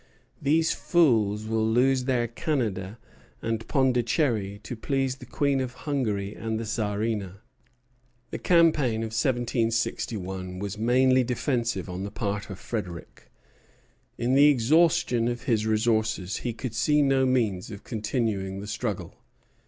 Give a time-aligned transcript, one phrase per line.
[0.41, 2.97] These fools will lose their Canada
[3.39, 7.41] and Pondicherry to please the Queen of Hungary and the Czarina."
[8.31, 13.29] The campaign of 1761 was mainly defensive on the part of Frederic.
[14.17, 19.19] In the exhaustion of his resources he could see no means of continuing the struggle.